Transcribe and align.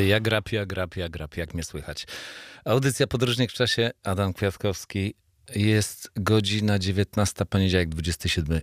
Ja 0.00 0.20
grap, 0.20 0.52
ja 0.52 0.66
grap, 0.66 0.96
ja 0.96 1.08
grap, 1.08 1.36
jak 1.36 1.54
mnie 1.54 1.64
słychać. 1.64 2.06
Audycja 2.64 3.06
Podróżnik 3.06 3.50
w 3.50 3.54
czasie, 3.54 3.90
Adam 4.02 4.32
Kwiatkowski. 4.32 5.14
Jest 5.54 6.10
godzina 6.16 6.78
19, 6.78 7.44
poniedziałek 7.44 7.88
27. 7.88 8.60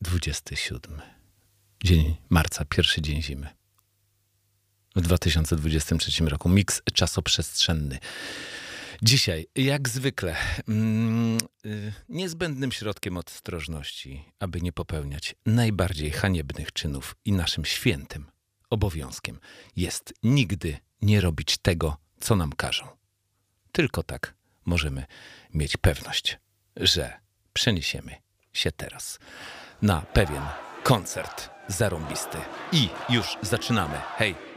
27. 0.00 1.00
Dzień 1.84 2.16
marca, 2.30 2.64
pierwszy 2.64 3.02
dzień 3.02 3.22
zimy. 3.22 3.48
W 4.96 5.00
2023 5.00 6.24
roku. 6.24 6.48
Miks 6.48 6.82
czasoprzestrzenny. 6.94 7.98
Dzisiaj, 9.02 9.46
jak 9.54 9.88
zwykle, 9.88 10.36
mm, 10.68 11.38
y, 11.66 11.92
niezbędnym 12.08 12.72
środkiem 12.72 13.16
ostrożności, 13.16 14.24
aby 14.38 14.60
nie 14.60 14.72
popełniać 14.72 15.34
najbardziej 15.46 16.10
haniebnych 16.10 16.72
czynów 16.72 17.16
i 17.24 17.32
naszym 17.32 17.64
świętym 17.64 18.29
obowiązkiem 18.70 19.38
jest 19.76 20.14
nigdy 20.22 20.78
nie 21.02 21.20
robić 21.20 21.58
tego, 21.58 21.96
co 22.20 22.36
nam 22.36 22.52
każą. 22.52 22.88
Tylko 23.72 24.02
tak 24.02 24.34
możemy 24.64 25.06
mieć 25.54 25.76
pewność, 25.76 26.38
że 26.76 27.20
przeniesiemy 27.52 28.14
się 28.52 28.72
teraz 28.72 29.18
na 29.82 30.00
pewien 30.00 30.42
koncert 30.82 31.50
zarąbisty. 31.68 32.38
I 32.72 32.88
już 33.08 33.38
zaczynamy. 33.42 34.00
Hej! 34.16 34.49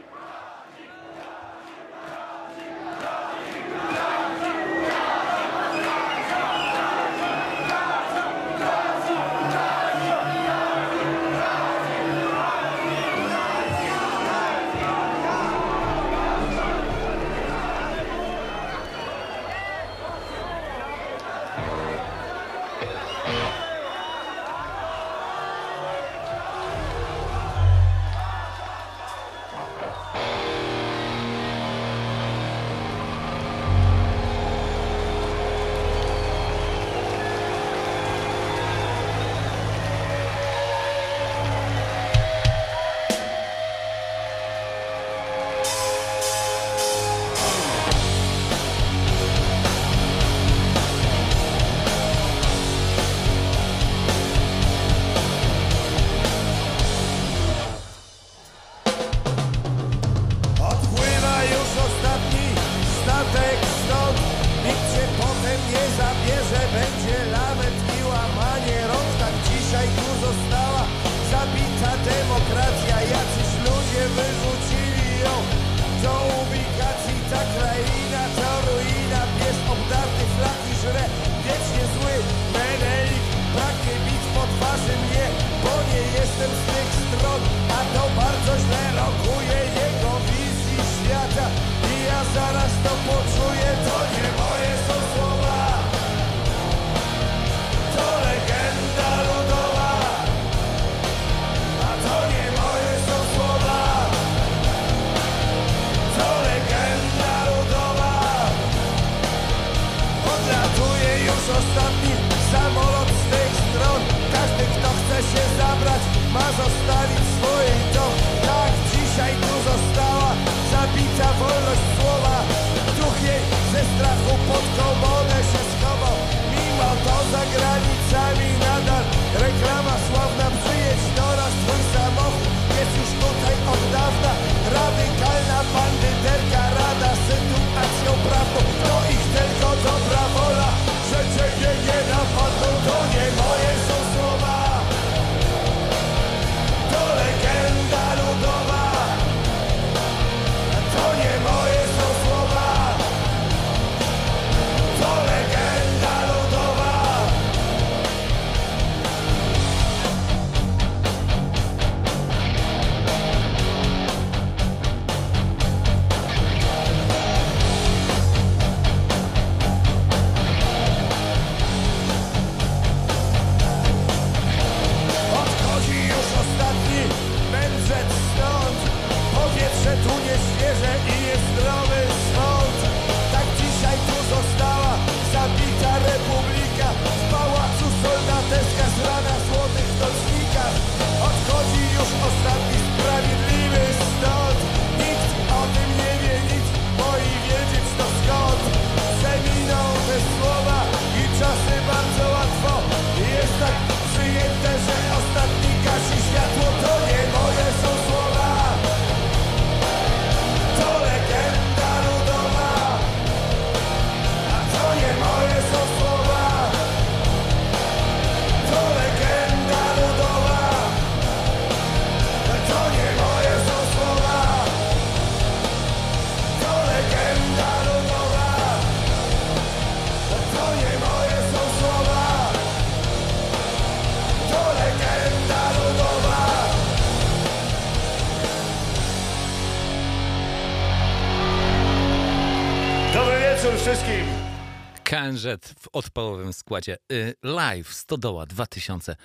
KNZ 245.24 245.46
w 245.78 245.88
odpałowym 245.92 246.52
składzie. 246.52 246.96
Y, 247.12 247.34
live 247.42 247.94
Stodoła 247.94 248.46
2000. 248.46 249.16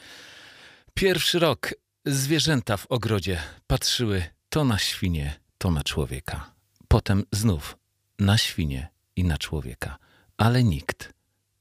Pierwszy 0.93 1.39
rok 1.39 1.73
zwierzęta 2.05 2.77
w 2.77 2.85
ogrodzie 2.89 3.41
patrzyły 3.67 4.23
to 4.49 4.63
na 4.63 4.77
świnie, 4.77 5.39
to 5.57 5.71
na 5.71 5.83
człowieka. 5.83 6.51
Potem 6.87 7.23
znów 7.31 7.77
na 8.19 8.37
świnie 8.37 8.87
i 9.15 9.23
na 9.23 9.37
człowieka. 9.37 9.97
Ale 10.37 10.63
nikt 10.63 11.13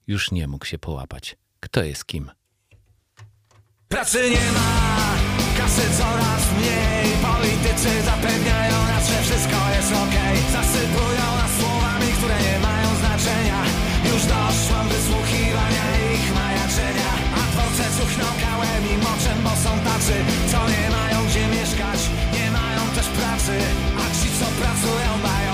już 0.07 0.31
nie 0.31 0.49
mógł 0.49 0.65
się 0.65 0.79
połapać. 0.79 1.37
Kto 1.61 1.83
jest 1.83 2.07
kim? 2.07 2.31
Pracy 3.89 4.31
nie 4.31 4.53
ma, 4.53 5.17
kasy 5.59 5.83
coraz 5.99 6.53
mniej 6.59 7.13
Politycy 7.23 8.03
zapewniają 8.03 8.87
nas, 8.87 9.09
że 9.09 9.23
wszystko 9.23 9.57
jest 9.77 9.93
okej 9.93 10.37
Zasypują 10.53 11.37
nas 11.37 11.51
słowami, 11.61 12.13
które 12.13 12.43
nie 12.43 12.59
mają 12.59 12.78
Już 14.19 14.27
dość 14.27 14.71
mam 14.71 14.89
wysłuchiwania 14.89 15.85
ich 16.15 16.35
majaczenia. 16.35 17.11
A 17.41 17.43
dworce 17.53 17.85
cuchną 17.99 18.27
kałem 18.43 18.83
i 18.93 18.97
moczem, 19.07 19.39
bo 19.45 19.51
są 19.65 19.71
tacy 19.79 20.15
Co 20.53 20.59
nie 20.75 20.91
mają 20.97 21.27
gdzie 21.29 21.47
mieszkać, 21.49 22.01
nie 22.33 22.51
mają 22.51 22.81
też 22.97 23.07
pracy. 23.07 23.57
A 24.03 24.05
ci 24.19 24.29
co 24.39 24.47
pracują 24.61 25.11
mają 25.23 25.48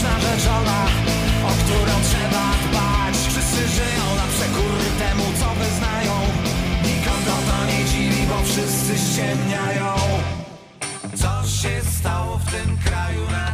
stać 0.00 0.12
Niż 0.12 0.12
narzeczona, 0.12 0.84
o 1.44 1.52
którą 1.64 1.94
trzeba 2.08 2.44
dbać. 2.64 3.16
Wszyscy 3.28 3.68
żyją 3.68 4.04
na 4.16 4.26
przekór 4.32 4.72
temu, 4.98 5.24
co 5.40 5.48
wyznają. 5.54 6.14
Nikogo 6.84 7.36
to 7.48 7.66
nie 7.66 7.84
dziwi, 7.84 8.26
bo 8.28 8.42
wszyscy 8.44 8.98
ściemniają. 8.98 9.94
Co 11.14 11.48
się 11.48 11.82
stało 11.98 12.38
w 12.38 12.44
tym 12.50 12.78
kraju 12.84 13.30
nad 13.30 13.49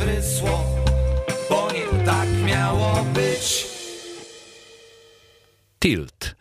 marzenie 0.00 0.20
prysło? 0.20 0.64
Bo 1.50 1.72
nie 1.72 2.04
tak 2.04 2.28
miało 2.46 3.04
być 3.04 3.66
Tilt. 5.80 6.36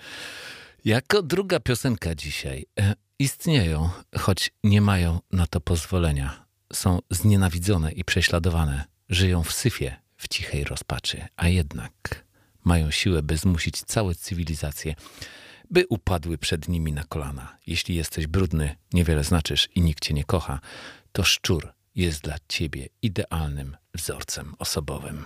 Jako 0.86 1.22
druga 1.22 1.60
piosenka 1.60 2.16
dzisiaj. 2.16 2.66
E, 2.80 2.94
Istnieją, 3.20 3.90
choć 4.18 4.52
nie 4.64 4.82
mają 4.82 5.20
na 5.32 5.48
to 5.48 5.62
pozwolenia. 5.62 6.46
Są 6.74 7.00
znienawidzone 7.10 7.92
i 7.92 8.04
prześladowane. 8.04 8.86
Żyją 9.10 9.44
w 9.44 9.52
syfie, 9.52 9.96
w 10.18 10.28
cichej 10.28 10.64
rozpaczy, 10.64 11.28
a 11.36 11.48
jednak 11.48 12.26
mają 12.64 12.92
siłę, 12.92 13.24
by 13.24 13.38
zmusić 13.38 13.82
całe 13.82 14.16
cywilizacje, 14.16 14.96
by 15.72 15.86
upadły 15.90 16.38
przed 16.38 16.68
nimi 16.68 16.94
na 16.94 17.04
kolana. 17.04 17.58
Jeśli 17.68 17.96
jesteś 17.96 18.28
brudny, 18.28 18.76
niewiele 18.94 19.24
znaczysz 19.24 19.70
i 19.76 19.82
nikt 19.82 20.06
cię 20.06 20.14
nie 20.14 20.24
kocha, 20.24 20.60
to 21.12 21.24
szczur 21.24 21.74
jest 22.00 22.22
dla 22.22 22.36
ciebie 22.48 22.88
idealnym 23.02 23.78
wzorcem 23.94 24.56
osobowym. 24.60 25.26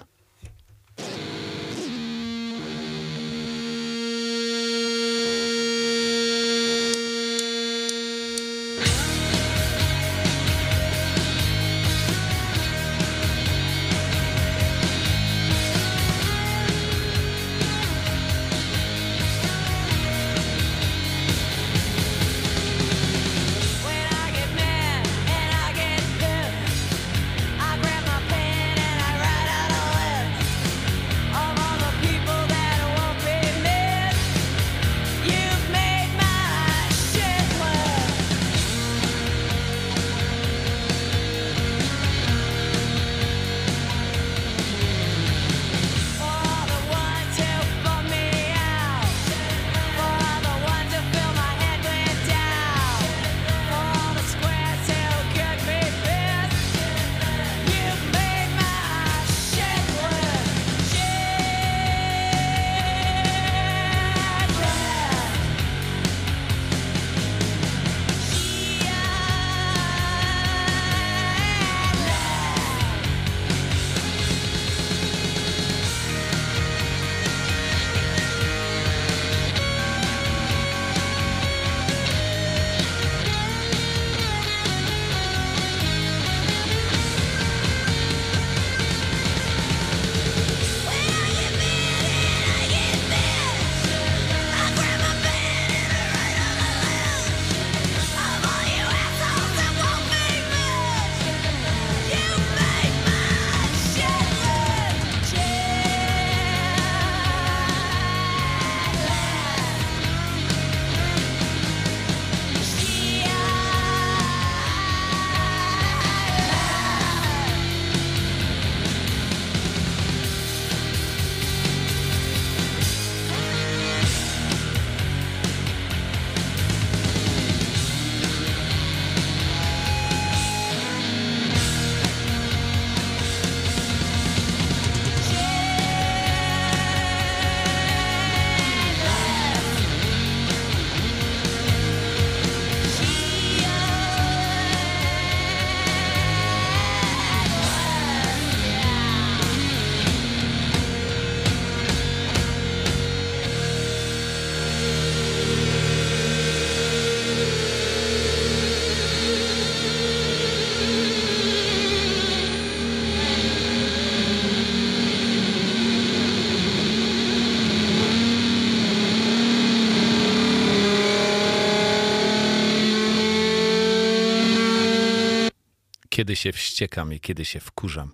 kiedy 176.24 176.36
się 176.36 176.52
wściekam 176.52 177.14
i 177.14 177.20
kiedy 177.20 177.46
się 177.46 177.60
wkurzam. 177.60 178.14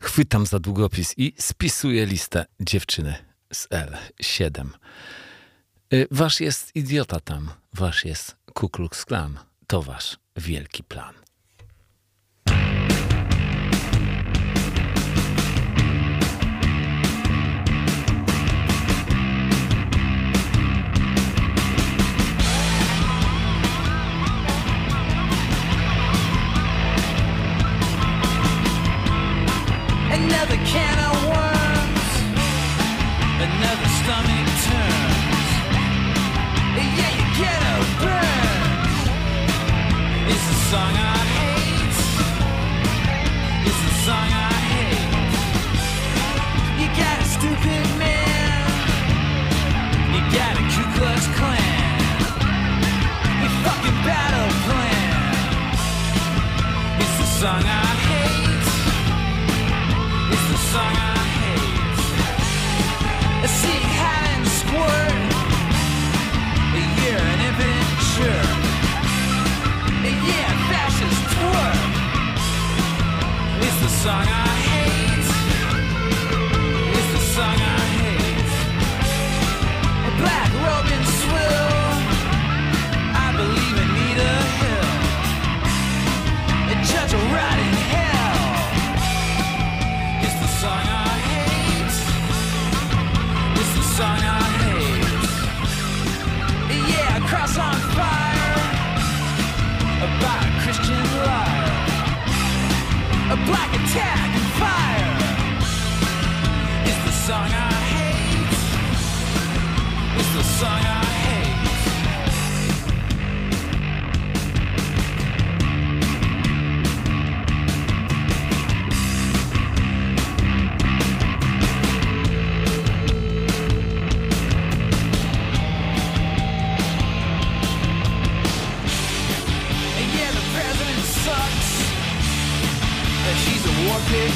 Chwytam 0.00 0.46
za 0.46 0.58
długopis 0.58 1.14
i 1.16 1.34
spisuję 1.38 2.06
listę 2.06 2.46
dziewczyny 2.60 3.14
z 3.52 3.68
L7. 3.68 4.68
Y, 5.92 6.06
wasz 6.10 6.40
jest 6.40 6.76
idiota 6.76 7.20
tam, 7.20 7.50
wasz 7.74 8.04
jest 8.04 8.36
Ku 8.54 8.68
Klux 8.68 9.04
Klan. 9.04 9.38
To 9.66 9.82
wasz 9.82 10.18
wielki 10.36 10.84
plan. 10.84 11.14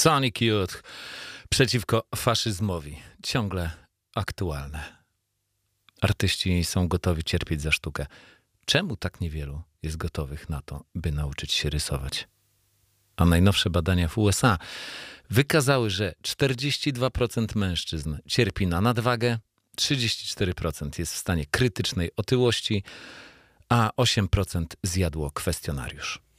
Sonic 0.00 0.40
Youth. 0.40 0.82
przeciwko 1.60 2.02
faszyzmowi. 2.16 2.96
Ciągle 3.22 3.70
aktualne. 4.14 4.96
Artyści 6.00 6.64
są 6.64 6.88
gotowi 6.88 7.24
cierpieć 7.24 7.62
za 7.62 7.72
sztukę. 7.72 8.06
Czemu 8.66 8.96
tak 8.96 9.20
niewielu 9.20 9.62
jest 9.82 9.96
gotowych 9.96 10.48
na 10.48 10.62
to, 10.62 10.84
by 10.94 11.12
nauczyć 11.12 11.52
się 11.52 11.70
rysować? 11.70 12.28
A 13.16 13.24
najnowsze 13.24 13.70
badania 13.70 14.08
w 14.08 14.18
USA 14.18 14.58
wykazały, 15.30 15.90
że 15.90 16.14
42% 16.22 17.56
mężczyzn 17.56 18.16
cierpi 18.26 18.66
na 18.66 18.80
nadwagę, 18.80 19.38
34% 19.76 20.98
jest 20.98 21.14
w 21.14 21.18
stanie 21.18 21.46
krytycznej 21.46 22.10
otyłości, 22.16 22.82
a 23.68 23.90
8% 23.96 24.64
zjadło 24.82 25.30
kwestionariusz. 25.30 26.29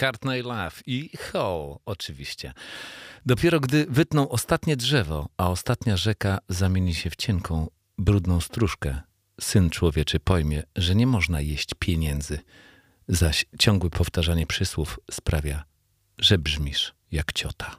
Courtney 0.00 0.42
Love 0.42 0.76
i 0.86 1.10
Hole 1.16 1.76
oczywiście. 1.86 2.52
Dopiero 3.26 3.60
gdy 3.60 3.86
wytną 3.88 4.28
ostatnie 4.28 4.76
drzewo, 4.76 5.28
a 5.36 5.50
ostatnia 5.50 5.96
rzeka 5.96 6.38
zamieni 6.48 6.94
się 6.94 7.10
w 7.10 7.16
cienką, 7.16 7.68
brudną 7.98 8.40
stróżkę, 8.40 9.00
syn 9.40 9.70
człowieczy 9.70 10.20
pojmie, 10.20 10.62
że 10.76 10.94
nie 10.94 11.06
można 11.06 11.40
jeść 11.40 11.70
pieniędzy, 11.78 12.38
zaś 13.08 13.44
ciągłe 13.58 13.90
powtarzanie 13.90 14.46
przysłów 14.46 15.00
sprawia, 15.10 15.64
że 16.18 16.38
brzmisz 16.38 16.94
jak 17.12 17.32
ciota. 17.32 17.76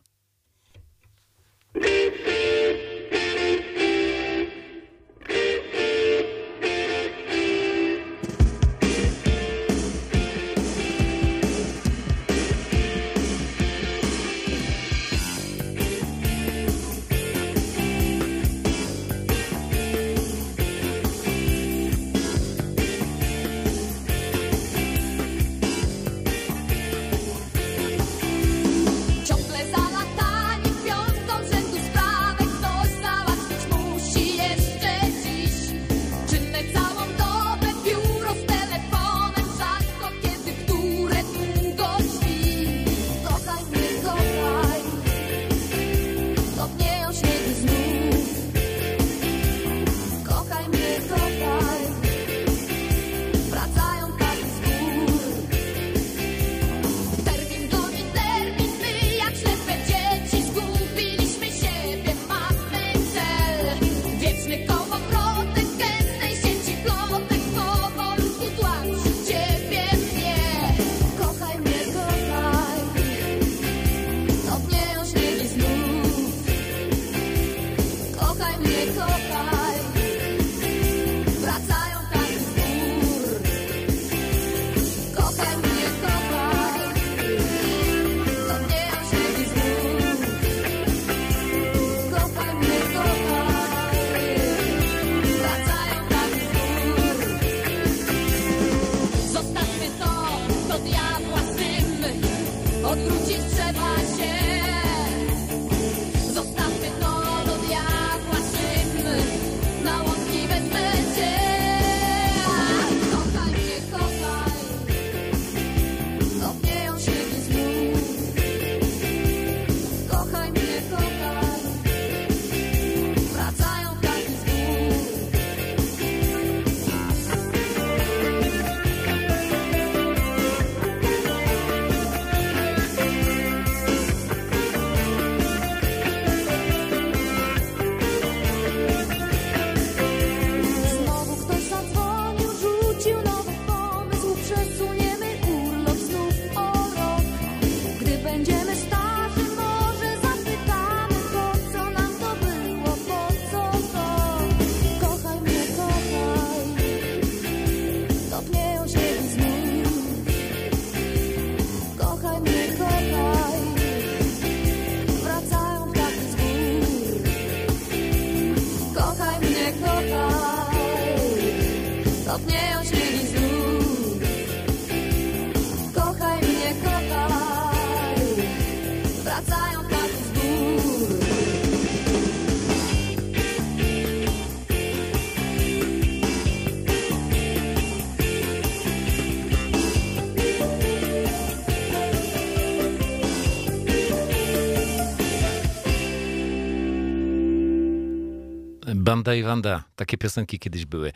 Banda 199.25 199.35
i 199.35 199.43
Wanda, 199.43 199.83
takie 199.95 200.17
piosenki 200.17 200.59
kiedyś 200.59 200.85
były. 200.85 201.11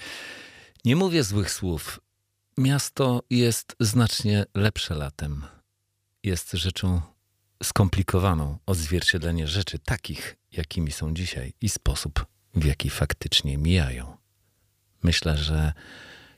Nie 0.86 0.95
mówię 0.95 1.24
złych 1.24 1.52
słów. 1.52 2.00
Miasto 2.58 3.24
jest 3.30 3.76
znacznie 3.80 4.45
lepsze 4.56 4.95
latem. 4.95 5.45
Jest 6.24 6.52
rzeczą 6.52 7.02
skomplikowaną, 7.63 8.58
odzwierciedlenie 8.65 9.48
rzeczy 9.48 9.80
takich, 9.80 10.36
jakimi 10.52 10.91
są 10.91 11.13
dzisiaj 11.13 11.54
i 11.62 11.69
sposób, 11.69 12.26
w 12.56 12.65
jaki 12.65 12.89
faktycznie 12.89 13.58
mijają. 13.58 14.17
Myślę, 15.04 15.38
że 15.38 15.74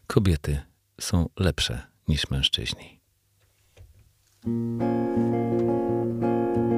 kobiety 0.08 0.62
są 1.02 1.30
lepsze 1.40 1.88
niż 2.08 2.30
mężczyźni. 2.30 3.00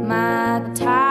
My 0.08 0.74
tired 0.76 1.03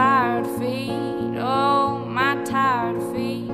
tired 0.00 0.46
feet, 0.58 1.36
oh, 1.36 2.02
my 2.06 2.34
tired 2.44 3.02
feet, 3.12 3.50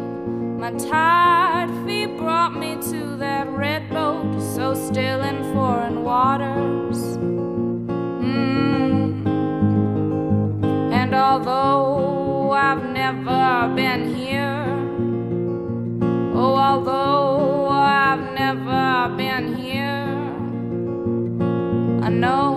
my 0.62 0.70
tired 0.70 1.72
feet 1.85 2.16
brought 2.16 2.54
me 2.56 2.76
to 2.90 3.16
that 3.16 3.48
red 3.48 3.90
boat, 3.90 4.40
so 4.54 4.72
still 4.72 5.22
in 5.22 5.42
foreign 5.52 6.04
waters. 6.04 6.98
Mm. 8.30 9.26
And 10.92 11.14
although 11.16 12.52
I've 12.52 12.85
never 13.02 13.74
been 13.74 14.14
here, 14.14 14.62
Oh, 16.32 16.54
although 16.54 17.66
I've 17.70 18.24
never 18.42 19.16
been 19.16 19.56
here, 19.56 20.06
I 22.06 22.09
know 22.09 22.55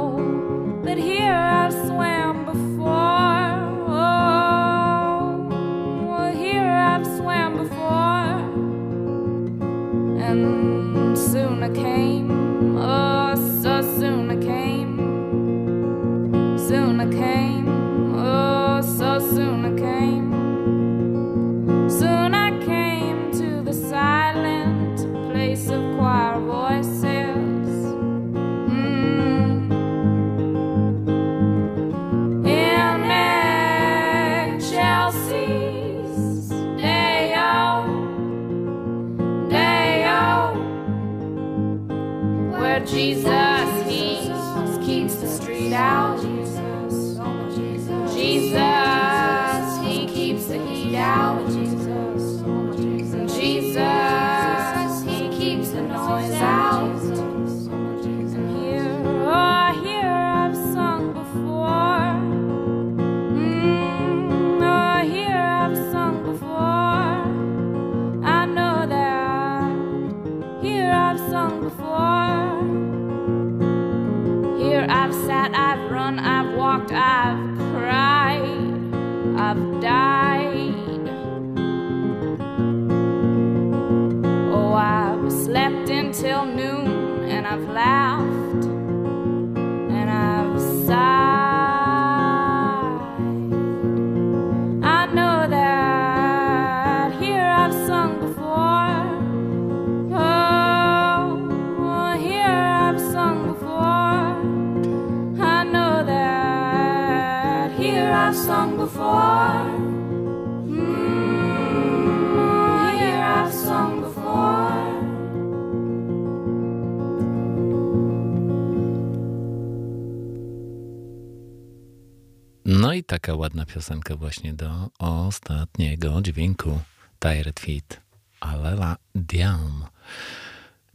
taka 123.10 123.36
ładna 123.36 123.65
piosenka 123.65 124.15
właśnie 124.15 124.54
do 124.54 124.89
ostatniego 125.00 126.22
dźwięku. 126.22 126.82
Tired 127.19 127.60
Feet, 127.60 128.02
Alela 128.39 128.98
Diam. 129.15 129.86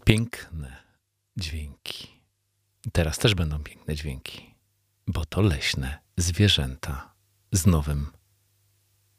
Piękne 0.05 0.77
dźwięki. 1.37 2.09
Teraz 2.93 3.19
też 3.19 3.35
będą 3.35 3.63
piękne 3.63 3.95
dźwięki, 3.95 4.55
bo 5.07 5.25
to 5.25 5.41
leśne 5.41 5.99
zwierzęta 6.17 7.13
z 7.53 7.67
nowym 7.67 8.07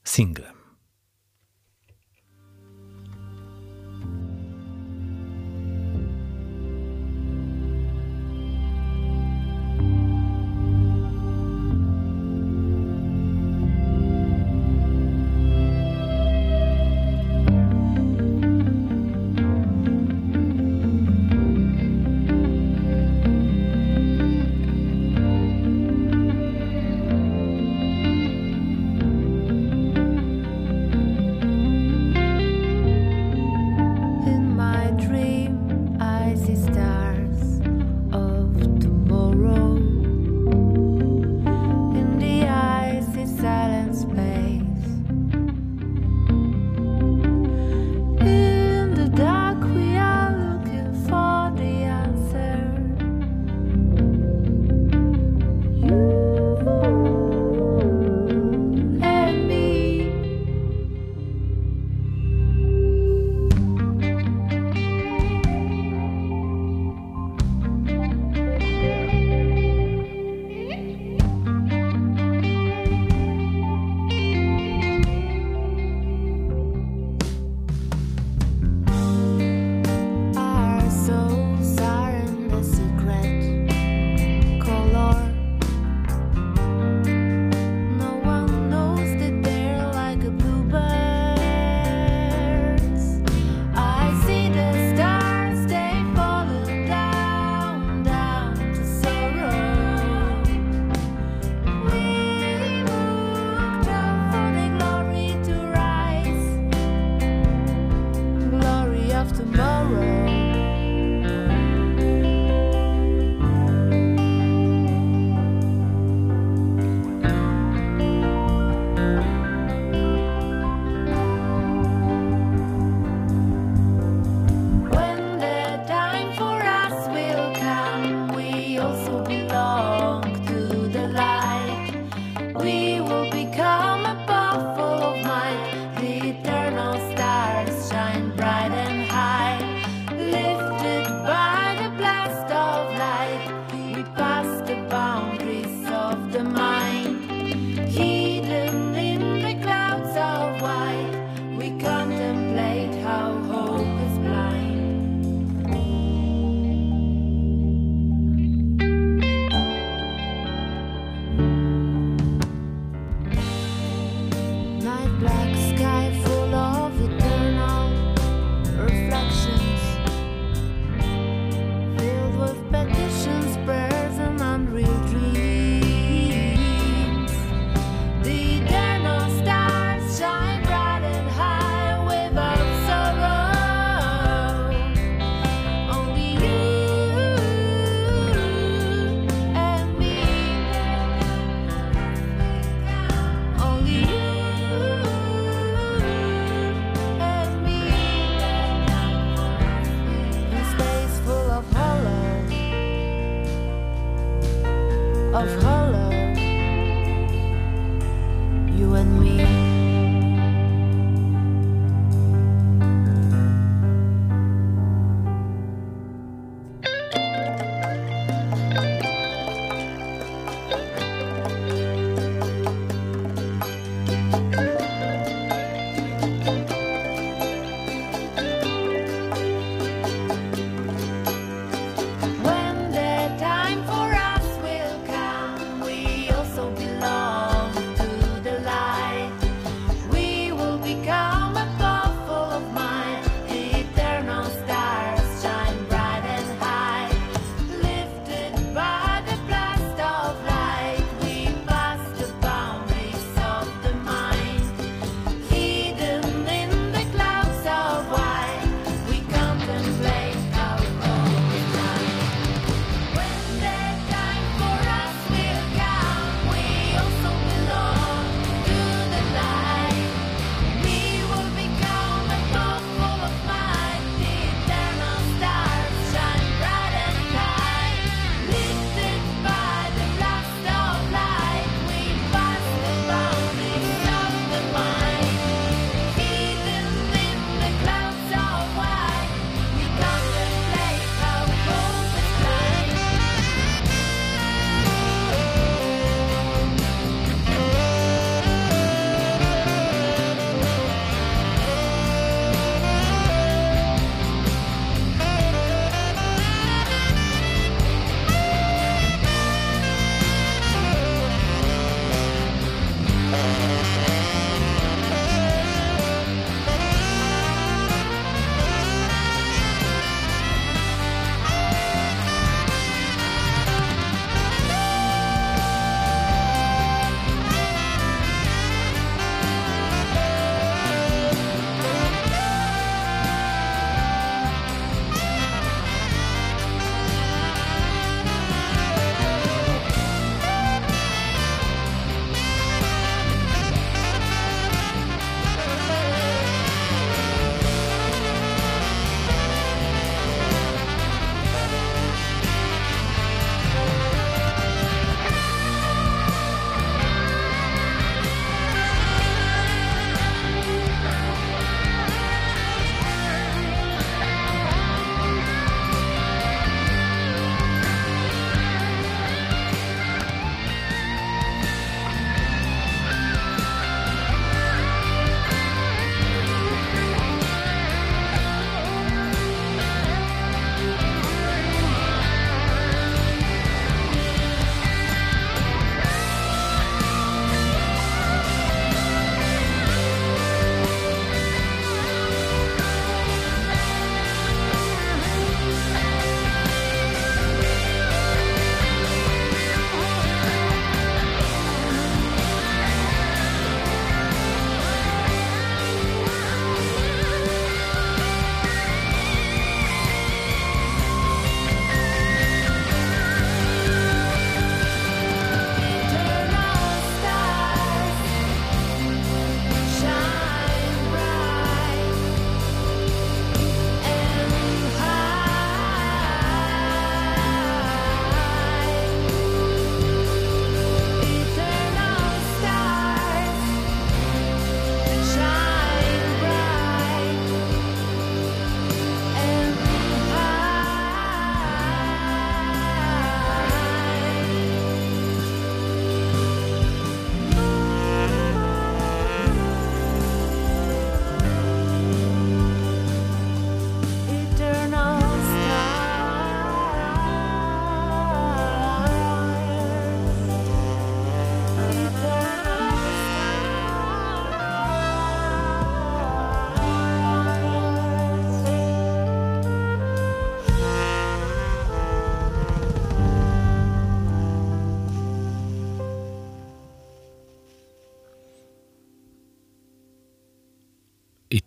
singlem. 0.04 0.55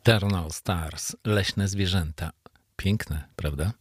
Eternal 0.09 0.51
Stars, 0.51 1.17
leśne 1.25 1.69
zwierzęta. 1.69 2.31
Piękne, 2.77 3.29
prawda? 3.37 3.73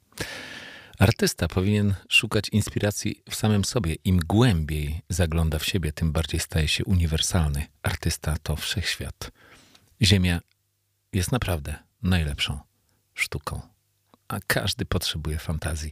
Artysta 1.00 1.48
powinien 1.48 1.96
szukać 2.10 2.50
inspiracji 2.50 3.24
w 3.30 3.36
samym 3.36 3.66
sobie. 3.66 3.96
Im 4.04 4.20
głębiej 4.20 5.02
zagląda 5.10 5.60
w 5.60 5.66
siebie, 5.66 5.92
tym 5.92 6.12
bardziej 6.12 6.40
staje 6.40 6.68
się 6.68 6.86
uniwersalny. 6.86 7.66
Artysta 7.84 8.36
to 8.44 8.56
wszechświat. 8.56 9.32
Ziemia 10.02 10.42
jest 11.14 11.32
naprawdę 11.32 11.76
najlepszą 12.04 12.60
sztuką, 13.14 13.62
a 14.28 14.40
każdy 14.48 14.86
potrzebuje 14.86 15.38
fantazji. 15.40 15.92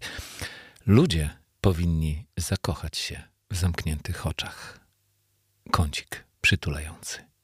Ludzie 0.86 1.30
powinni 1.62 2.26
zakochać 2.38 2.98
się 2.98 3.24
w 3.52 3.56
zamkniętych 3.56 4.28
oczach. 4.28 4.80
Kącik 5.72 6.26
przytulający. 6.42 7.35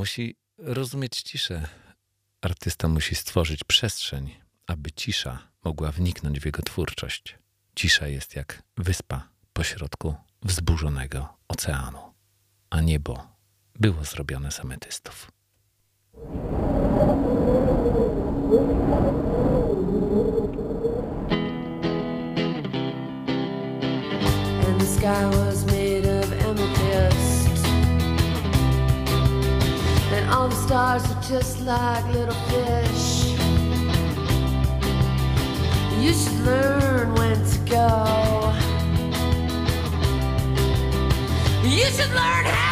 musi 0.00 0.36
rozumieć 0.58 1.22
ciszę. 1.22 1.68
Artysta 2.40 2.88
musi 2.88 3.14
stworzyć 3.14 3.64
przestrzeń, 3.64 4.34
aby 4.66 4.90
cisza 4.90 5.38
mogła 5.64 5.92
wniknąć 5.92 6.40
w 6.40 6.44
jego 6.44 6.62
twórczość. 6.62 7.38
Cisza 7.74 8.06
jest 8.06 8.36
jak 8.36 8.62
wyspa 8.76 9.28
pośrodku 9.52 10.14
wzburzonego 10.42 11.28
oceanu, 11.48 11.98
a 12.70 12.80
niebo 12.80 13.36
było 13.74 14.04
zrobione 14.04 14.50
z 14.50 14.60
ametystów. 14.60 15.30
And 24.68 24.80
the 24.80 24.86
sky 24.86 25.49
stars 30.70 31.02
are 31.10 31.22
just 31.22 31.60
like 31.62 32.04
little 32.12 32.40
fish. 32.48 33.32
You 35.98 36.12
should 36.14 36.40
learn 36.46 37.12
when 37.16 37.36
to 37.44 37.58
go. 37.68 38.54
You 41.64 41.86
should 41.86 42.14
learn 42.14 42.44
how. 42.44 42.69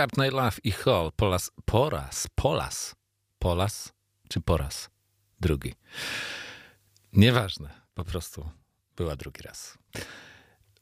Courtney 0.00 0.30
Love 0.30 0.56
i 0.64 0.72
Hall 0.72 1.12
po 1.16 1.30
raz, 1.30 1.50
po 1.64 1.90
raz, 1.90 2.26
po 2.34 2.56
raz, 2.56 2.94
po 3.38 3.54
raz 3.54 3.92
czy 4.28 4.40
po 4.40 4.56
raz 4.56 4.90
drugi. 5.40 5.74
Nieważne, 7.12 7.70
po 7.94 8.04
prostu 8.04 8.50
była 8.96 9.16
drugi 9.16 9.42
raz. 9.42 9.78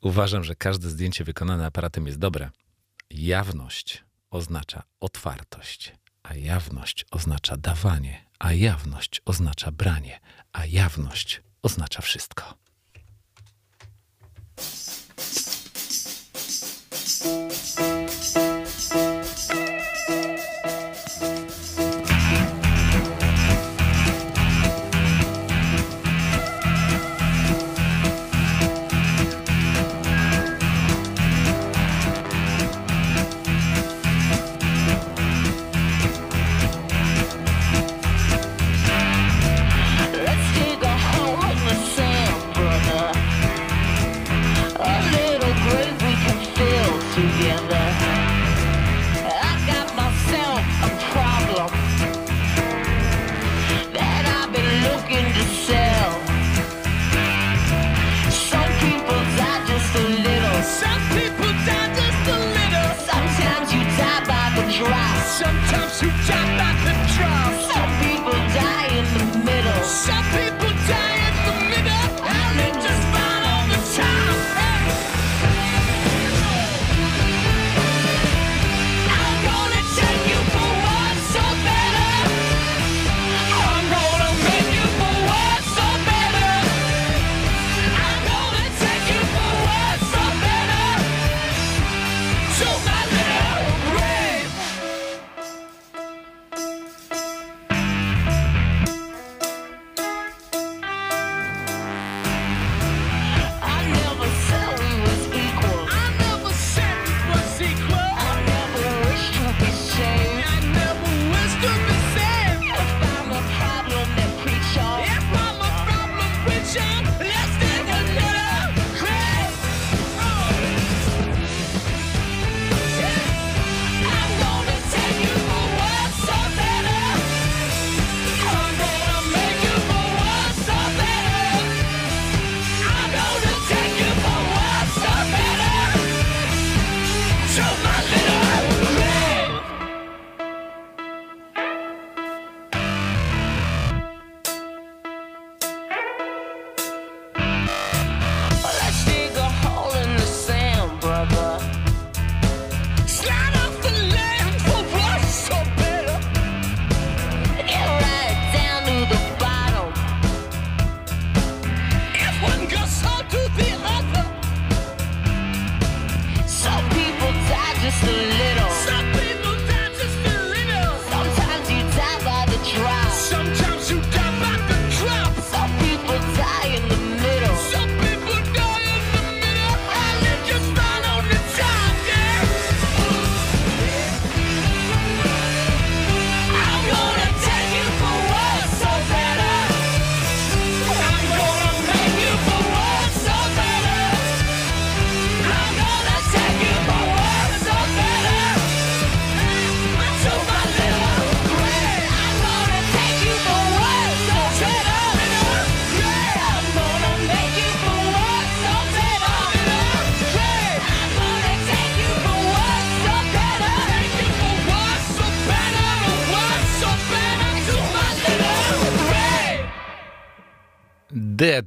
Uważam, 0.01 0.45
że 0.45 0.55
każde 0.55 0.89
zdjęcie 0.89 1.25
wykonane 1.25 1.67
aparatem 1.67 2.07
jest 2.07 2.19
dobre. 2.19 2.51
Jawność 3.11 4.05
oznacza 4.31 4.83
otwartość, 5.01 5.95
a 6.23 6.35
jawność 6.35 7.05
oznacza 7.11 7.57
dawanie, 7.57 8.25
a 8.39 8.53
jawność 8.53 9.23
oznacza 9.25 9.73
branie, 9.73 10.21
a 10.53 10.67
jawność 10.67 11.43
oznacza 11.63 12.03
wszystko. 12.03 12.68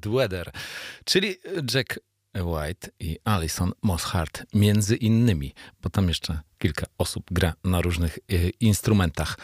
Weather, 0.07 0.51
czyli 1.05 1.35
Jack 1.73 1.99
White 2.35 2.89
i 2.99 3.17
Alison 3.23 3.71
Mosshart, 3.81 4.43
między 4.53 4.95
innymi, 4.95 5.53
bo 5.81 5.89
tam 5.89 6.07
jeszcze 6.07 6.39
kilka 6.57 6.85
osób 6.97 7.23
gra 7.31 7.53
na 7.63 7.81
różnych 7.81 8.17
e, 8.17 8.49
instrumentach. 8.49 9.37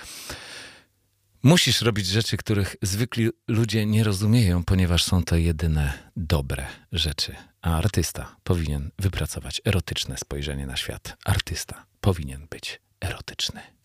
Musisz 1.43 1.81
robić 1.81 2.07
rzeczy, 2.07 2.37
których 2.37 2.75
zwykli 2.81 3.29
ludzie 3.47 3.85
nie 3.85 4.03
rozumieją, 4.03 4.63
ponieważ 4.63 5.03
są 5.03 5.23
to 5.23 5.35
jedyne 5.35 5.93
dobre 6.15 6.67
rzeczy. 6.91 7.35
A 7.61 7.77
artysta 7.77 8.35
powinien 8.43 8.91
wypracować 8.99 9.61
erotyczne 9.65 10.17
spojrzenie 10.17 10.67
na 10.67 10.75
świat. 10.75 11.17
Artysta 11.25 11.85
powinien 12.01 12.47
być 12.49 12.81
erotyczny. 13.01 13.76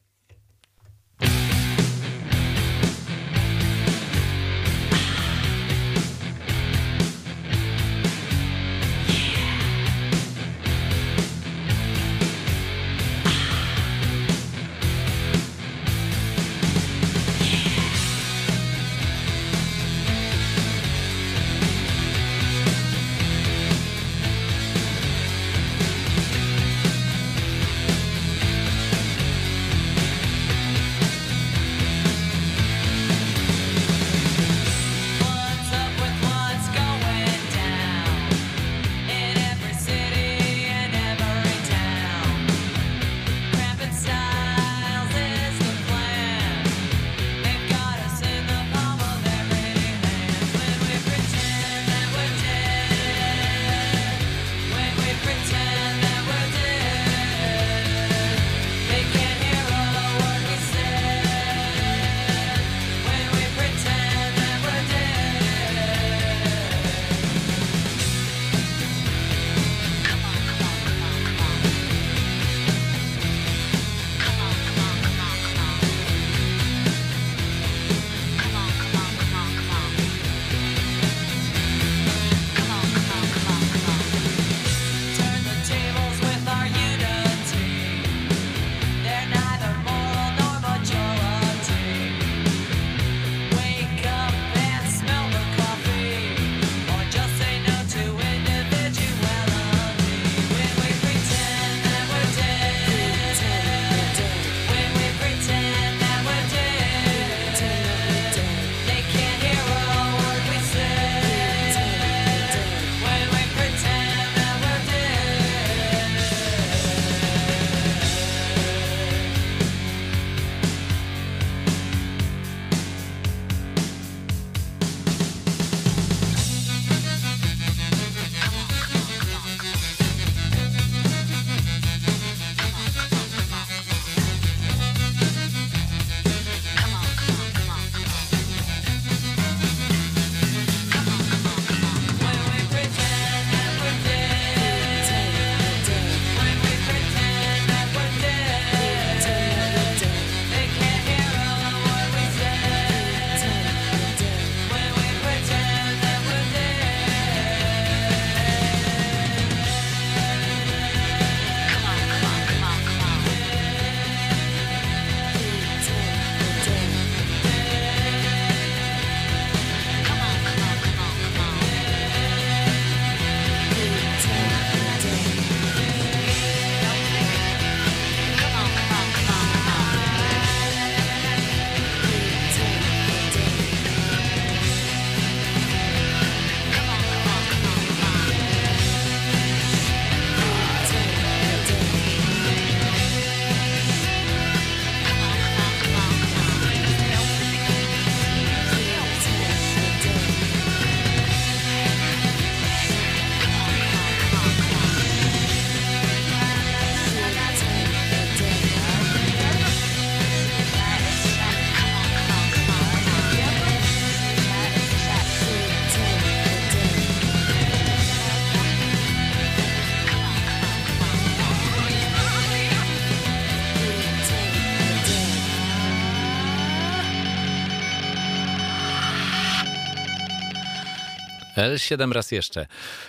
L7 231.56 232.12
raz 232.12 232.32
jeszcze. 232.32 232.66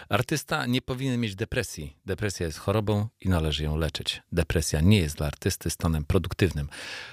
Artysta 0.09 0.65
nie 0.65 0.81
powinien 0.81 1.19
mieć 1.19 1.35
depresji. 1.35 1.97
Depresja 2.05 2.45
jest 2.45 2.57
chorobą 2.57 3.07
i 3.21 3.29
należy 3.29 3.63
ją 3.63 3.77
leczyć. 3.77 4.21
Depresja 4.31 4.81
nie 4.81 4.97
jest 4.97 5.17
dla 5.17 5.27
artysty 5.27 5.69
stanem 5.69 6.05
produktywnym. 6.05 6.69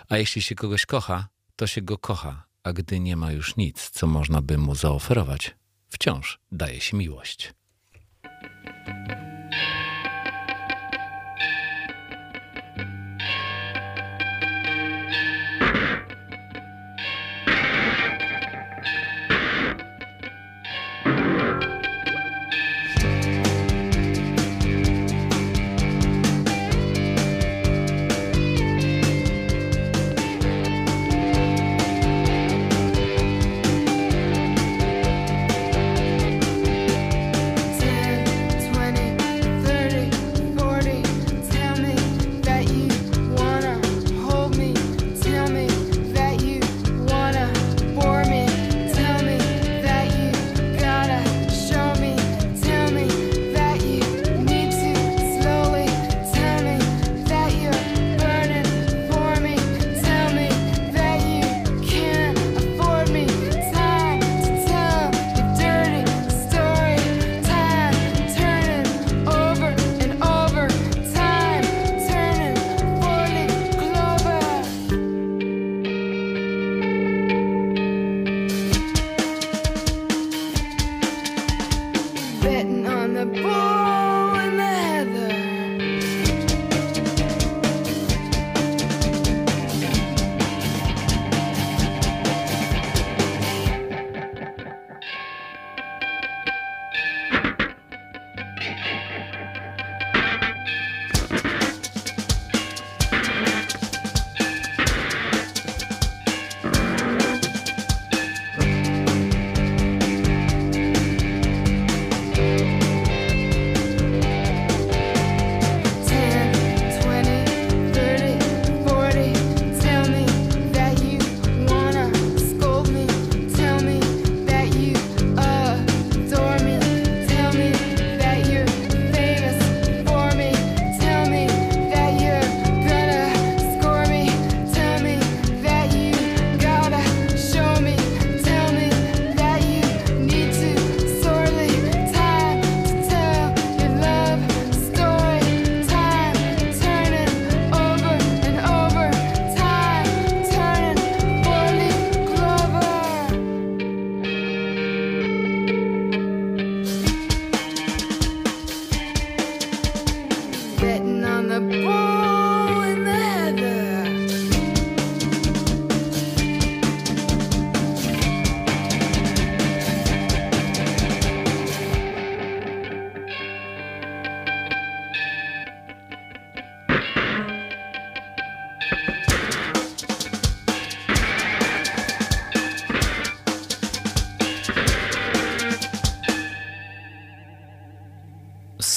A 0.09 0.19
jeśli 0.19 0.43
się 0.43 0.55
kogoś 0.55 0.87
kocha, 0.87 1.29
to 1.57 1.67
się 1.67 1.83
go 1.83 1.99
kocha. 1.99 2.47
A 2.63 2.73
gdy 2.73 3.01
nie 3.01 3.17
ma 3.17 3.33
już 3.33 3.57
nic, 3.57 3.91
co 3.91 4.07
można 4.07 4.43
by 4.43 4.59
mu 4.59 4.75
zaoferować, 4.75 5.57
wciąż 5.89 6.41
daje 6.53 6.81
się 6.81 6.97
miłość. 6.97 7.55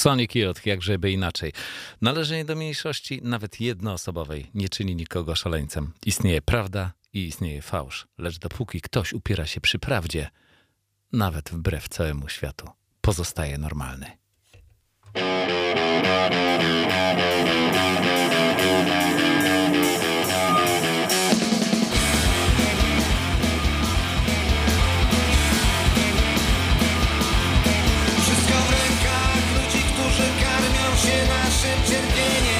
Sonic 0.04 0.34
Youth, 0.34 0.66
jakżeby 0.66 1.10
inaczej. 1.10 1.52
Należenie 2.00 2.44
do 2.44 2.56
mniejszości, 2.56 3.20
nawet 3.22 3.60
jednoosobowej, 3.60 4.50
nie 4.54 4.68
czyni 4.68 4.96
nikogo 4.96 5.36
szaleńcem. 5.36 5.92
Istnieje 6.06 6.42
prawda 6.42 6.92
i 7.12 7.26
istnieje 7.26 7.62
fałsz, 7.62 8.06
lecz 8.18 8.38
dopóki 8.38 8.80
ktoś 8.80 9.12
upiera 9.12 9.46
się 9.46 9.60
przy 9.60 9.78
prawdzie, 9.78 10.30
nawet 11.12 11.50
wbrew 11.50 11.88
całemu 11.88 12.28
światu, 12.28 12.68
pozostaje 13.00 13.58
normalny. 13.58 14.06
Się 31.64 31.70
naszym 31.70 32.53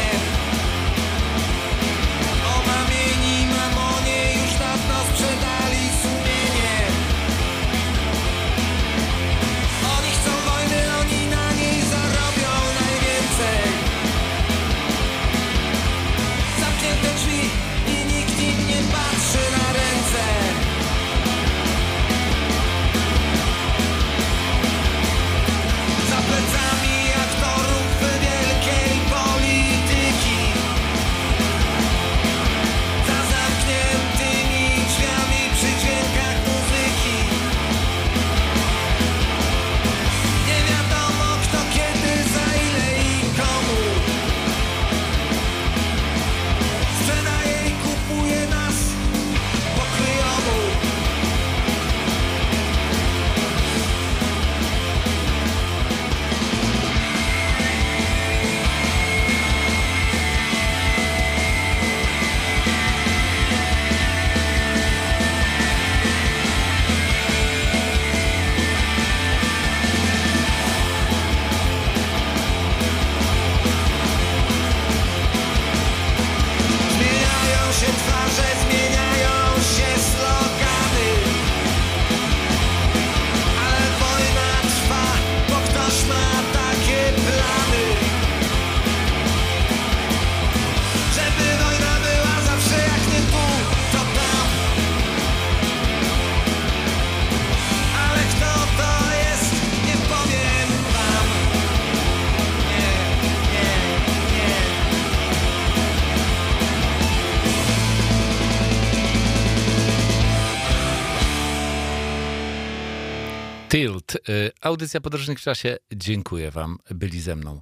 Tilt. 113.75 114.15
Y, 114.29 114.53
Audycja 114.61 115.01
Podróżnik 115.01 115.39
w 115.39 115.43
czasie. 115.43 115.77
Dziękuję 115.95 116.51
wam. 116.51 116.79
Byli 116.91 117.21
ze 117.21 117.37
mną 117.37 117.61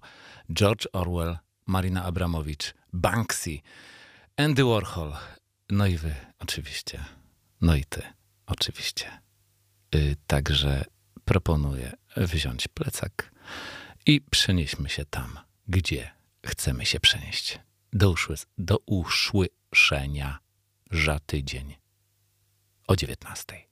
George 0.53 0.87
Orwell, 0.93 1.39
Marina 1.67 2.05
Abramowicz, 2.05 2.75
Banksy, 2.93 3.59
Andy 4.37 4.65
Warhol. 4.65 5.13
No 5.71 5.87
i 5.87 5.97
wy, 5.97 6.15
oczywiście. 6.39 7.05
No 7.61 7.75
i 7.77 7.85
ty, 7.85 8.03
oczywiście. 8.47 9.07
Y, 9.95 10.17
Także 10.27 10.85
proponuję 11.25 11.93
wziąć 12.17 12.69
plecak 12.69 13.33
i 14.07 14.21
przenieśmy 14.21 14.89
się 14.89 15.05
tam, 15.05 15.39
gdzie 15.69 16.11
chcemy 16.47 16.87
się 16.87 17.01
przenieść. 17.01 17.59
Do, 17.93 18.11
uszły, 18.11 18.37
do 18.59 18.79
usłyszenia 18.87 20.39
za 20.91 21.19
tydzień 21.21 21.77
o 22.87 22.97
19. 22.97 23.72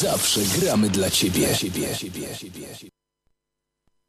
Zawsze 0.00 0.40
gramy 0.58 0.88
dla 0.90 1.10
ciebie. 1.10 1.46
Dla 1.46 1.56
ciebie. 1.56 1.88